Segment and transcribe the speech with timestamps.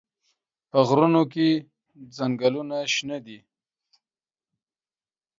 [0.69, 1.49] په غرونو کې
[2.17, 3.39] ځنګلونه شنه دي.